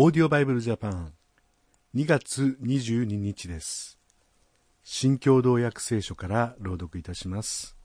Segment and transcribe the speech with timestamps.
[0.00, 1.12] オーディオバイブルジャパン
[1.96, 3.98] 2月22日です。
[4.84, 7.76] 新共同訳聖書から朗読いたします。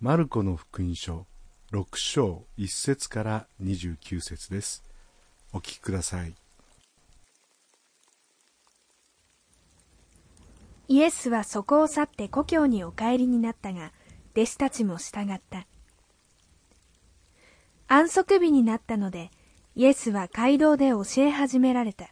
[0.00, 1.24] マルコの福音書
[1.70, 4.82] 6章1節から29節です。
[5.52, 6.34] お聞きください。
[10.88, 13.92] イエスはそこを去って故郷にお帰りになったが
[14.34, 15.64] 弟子たちも従った。
[17.86, 19.30] 安息日になったので
[19.74, 22.08] イエスは街道で教え始められた。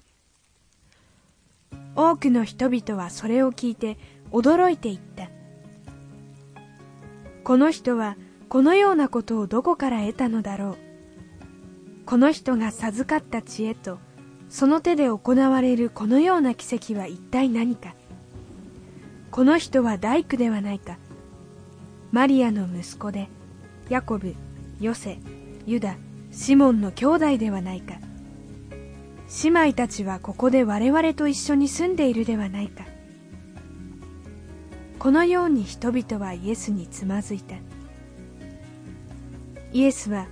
[1.95, 3.98] 多くの人々はそれを聞いて
[4.30, 5.28] 驚いていった。
[7.45, 8.16] この人は
[8.48, 10.77] このようなことをどこから得たのだろう。
[12.06, 13.98] この人が授かった知恵と、
[14.48, 17.95] その手で行われるこのような奇跡は一体何か。
[19.30, 20.97] この人は大工ではないか。
[22.11, 23.28] マリアの息子で、
[23.88, 24.34] ヤコブ、
[24.80, 25.19] ヨセ、
[25.66, 25.97] ユダ、
[26.40, 27.96] シモンの兄弟ではないか。
[29.42, 32.86] 姉妹たちはここで我々と一緒に住んでいるではないか。
[34.98, 37.56] このように人々はイエスにつまずいた。
[39.74, 40.28] イエスは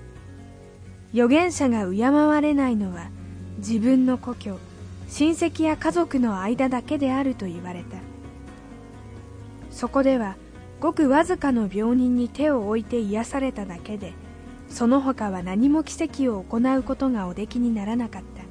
[1.13, 3.11] 預言者が敬われないのは
[3.59, 4.59] 自分の故郷
[5.09, 7.99] 親戚や家族の間だけであると言われた。
[9.71, 10.37] そこでは
[10.81, 14.15] ごくわずかの病人に手を置いて癒されただけで
[14.69, 18.43] その他は何も奇跡を行うことがおできにならなかった。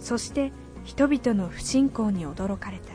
[0.00, 0.52] そして
[0.84, 2.92] 人々の不信仰に驚かれた。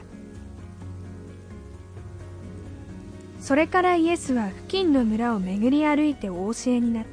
[3.40, 7.10] それからイエスは付近の村を巡り歩いてお教えになった。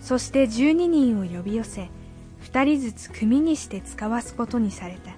[0.00, 1.90] そして12人を呼び寄せ
[2.42, 5.12] 2人ずつ組にして使わすことにされた。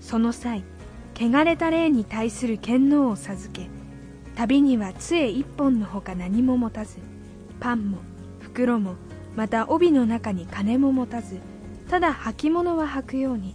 [0.00, 0.64] その際
[1.16, 3.68] 汚れた霊に対する権能を授け
[4.36, 6.98] 旅には杖一本のほか何も持たず
[7.60, 7.98] パンも
[8.40, 8.94] 袋も
[9.36, 11.40] また帯の中に金も持たず
[11.88, 13.54] ただ履物は履くように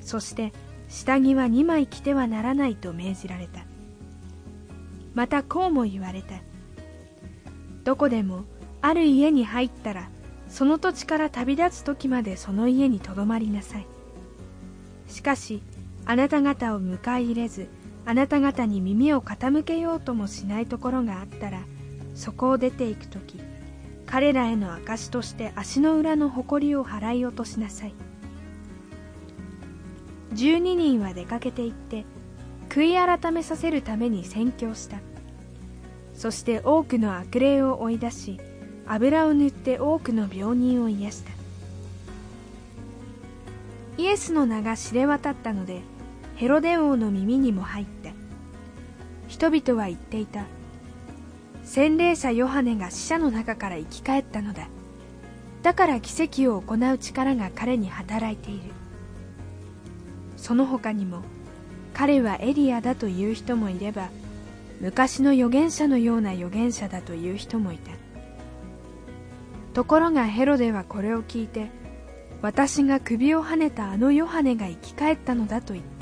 [0.00, 0.52] そして
[0.88, 3.64] 下着は2枚着てはならないと命じられた。
[5.14, 6.34] またこうも言われた。
[7.84, 8.44] どこでも
[8.80, 10.08] ある家に入ったら
[10.48, 13.86] その土地から旅立つ時までその家にとどまりなさい。
[15.08, 15.62] しかし
[16.06, 17.68] あなた方を迎え入れず
[18.06, 21.60] あなた方に耳を傾けようともしないところがあったら
[22.14, 23.40] そこを出ていく時
[24.06, 27.94] 彼らへの証として足の裏の誇りを払い落としなさい。
[30.34, 32.04] 12人は出かけて行って
[32.68, 34.98] 悔い改めさせるために宣教した。
[36.14, 38.40] そして多くの悪霊を追い出し
[38.86, 41.30] 油を塗って多くの病人を癒した。
[43.96, 45.82] イエスの名が知れ渡ったので
[46.36, 48.10] ヘロデ王の耳にも入った
[49.28, 50.44] 人々は言っていた。
[51.64, 54.68] 洗礼者ヨハネが死者の中から生き返ったのだ。
[55.62, 58.72] だから奇跡を行う力が彼に働いている。
[60.36, 61.22] その他にも
[61.94, 64.10] 彼はエリアだという人もいれば
[64.80, 67.92] 昔の預言者のような預言者だという人もいた。
[69.72, 71.70] ところがヘロデはこれを聞いて
[72.42, 75.93] 私が首をはねたあのヨハネが生き返ったのだと言った。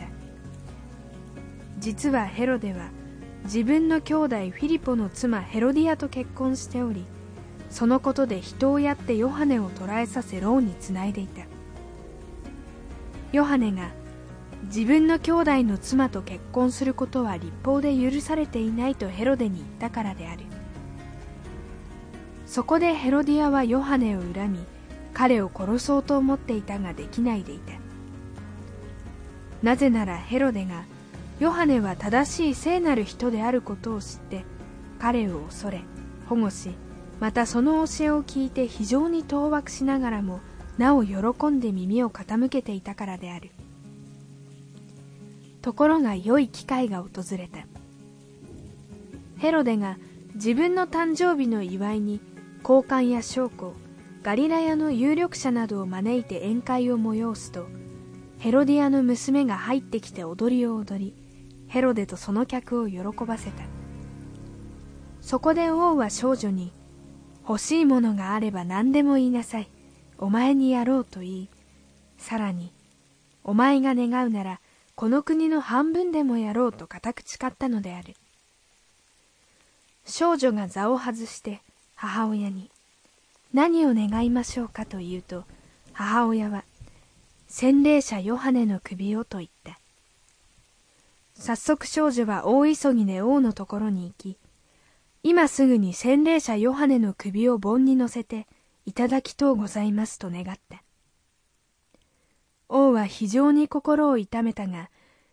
[1.83, 2.91] 実はヘロデは
[3.43, 7.05] 自分の兄弟フィリポの妻ヘロディアと結婚しており
[7.71, 11.43] そのことで人をやってヨハネを捕らえさせ牢につないでいた。
[13.33, 13.91] ヨハネが
[14.67, 20.45] 自分の兄弟の妻と結婚することは立法で許されていないとヘロデに言ったからである。
[22.47, 24.61] そこでヘロディアはヨハネを恨み
[25.15, 27.73] 彼を殺そうと思っていたができないでいた。
[29.65, 30.85] なぜならヘロデが
[31.43, 34.45] ヨハネは正しい聖なる人であることを知って
[35.01, 35.81] 彼を恐れ
[36.29, 36.71] 保護し
[37.19, 40.39] またその教えを聞いて非常に当惑しながらも
[40.79, 43.51] なお喜んで耳を傾けていたからである。
[45.63, 47.67] ところが良い機会が訪れた。
[49.39, 49.97] ヘロデが
[50.37, 52.21] 自分の誕生日の祝いに
[52.63, 53.75] 高官や将校
[54.23, 57.67] ガリラヤの有力者などを招いて宴会を催すと
[58.39, 61.22] ヘロディアの娘が入ってきて踊りを踊り
[61.73, 63.63] ヘロデとその客を喜ばせた。
[65.23, 66.71] そこで王は少女に
[67.49, 69.71] 欲しいものがあれば何でも言いなさい。
[70.19, 71.49] お前にやろうと言い
[72.19, 72.75] さらに
[73.43, 74.61] お前が願うなら
[74.95, 78.17] この国の半分でもやろうと固く誓ったのである。
[80.05, 81.63] 少女が座を外して
[81.95, 82.71] 母親に
[83.55, 85.45] 何を願いましょうかと言うと
[85.95, 86.65] 母親は
[87.49, 89.79] 洗礼者ヨハネの首をと言った。
[91.43, 94.39] 早速少女は大急ぎで王のところに行き、
[95.25, 98.47] 今すぐに洗礼者ヨハネの首を盆に乗せて
[98.87, 100.85] いただきとうございますと願った。
[102.69, 104.89] 王は非常に心を痛めたが、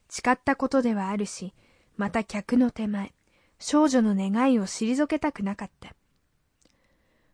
[0.10, 1.54] 誓ったことではあるし、
[1.96, 3.14] また客の手前、
[3.60, 5.94] 少女の願いを退けたくなかった。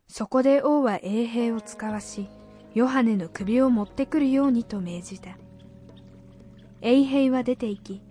[0.09, 2.27] そこで王は衛兵を使わし、
[2.73, 5.37] ヨハネの首を持ってくるようにと命じた。
[6.81, 8.01] 衛兵は出て行き、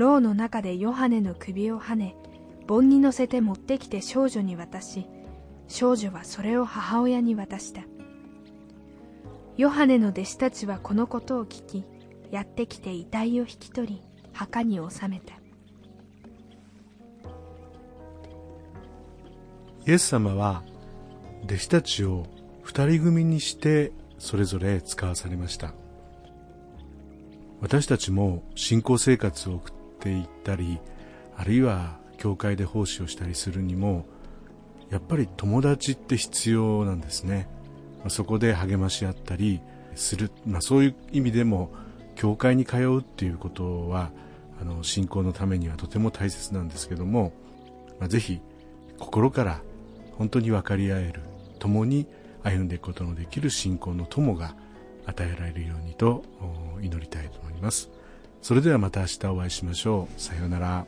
[0.00, 2.16] 牢の中でヨハネの首をはね、
[2.66, 5.06] 盆に乗せて持ってきて少女に渡し、
[5.68, 7.82] 少女はそれを母親に渡した。
[9.58, 11.84] ヨハネの弟子たちはこのことを聞き、
[12.30, 14.02] やってきて遺体を引き取り、
[14.32, 15.34] 墓に納めた。
[19.86, 20.62] イエス様は
[21.44, 22.26] 弟子たちを
[22.62, 25.74] 二人組にしてそれぞれ使わされました
[27.60, 30.80] 私たちも信仰生活を送っっていったり
[31.36, 34.06] あるいは教会で奉仕をしたりするにも
[34.90, 37.48] やっぱり友達って必要なんですね。
[38.08, 39.60] そこで励まし合ったり
[39.94, 41.70] する、まあ、そういう意味でも
[42.16, 44.10] 教会に通うっていうことは
[44.60, 47.32] あの信仰のためにはとても大切なんですけども、
[47.98, 48.40] まあ、ぜひ
[48.98, 49.60] 心から
[50.16, 51.20] 本当に分かり合える
[51.58, 52.06] 共に
[52.42, 54.54] 歩んでいくことのできる信仰の友が
[55.04, 56.24] 与えられるようにと
[56.80, 57.90] 祈りたいと思います。
[58.42, 60.86] それではまた明日お会いしましょうさようなら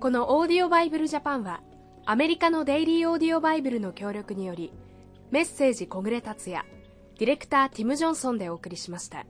[0.00, 1.60] このオーディオバイブルジャパンは
[2.04, 4.72] アメリカのデイリーオーディオバイブルの協力により
[5.30, 6.64] メッセージ小暮達也
[7.18, 9.26] ディレクターティム・ジョンソンでお送りしました。